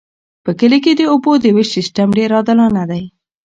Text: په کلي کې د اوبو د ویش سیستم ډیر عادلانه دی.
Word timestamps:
په 0.45 0.51
کلي 0.59 0.79
کې 0.83 0.91
د 0.95 1.01
اوبو 1.11 1.31
د 1.39 1.45
ویش 1.55 1.69
سیستم 1.75 2.07
ډیر 2.17 2.29
عادلانه 2.37 2.83
دی. 2.91 3.03